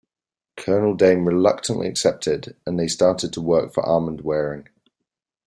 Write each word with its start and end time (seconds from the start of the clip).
Colonel 0.57 0.95
Dane 0.95 1.23
reluctantly 1.25 1.87
accepted 1.87 2.55
and 2.65 2.79
they 2.79 2.87
started 2.87 3.33
to 3.33 3.39
work 3.41 3.71
for 3.71 3.83
Armand 3.87 4.21
Waering. 4.23 4.67